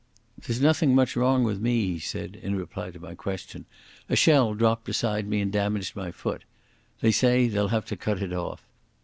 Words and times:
"There's 0.47 0.59
nothing 0.59 0.95
much 0.95 1.15
wrong 1.15 1.43
with 1.43 1.61
me," 1.61 1.85
he 1.93 1.99
said, 1.99 2.35
in 2.41 2.55
reply 2.55 2.89
to 2.89 2.99
my 2.99 3.13
question. 3.13 3.65
"A 4.09 4.15
shell 4.15 4.55
dropped 4.55 4.83
beside 4.85 5.27
me 5.27 5.41
and 5.41 5.51
damaged 5.51 5.95
my 5.95 6.09
foot. 6.09 6.43
They 7.01 7.11
say 7.11 7.47
they'll 7.47 7.67
have 7.67 7.85
to 7.85 7.95
cut 7.95 8.23
it 8.23 8.33
off.... 8.33 8.63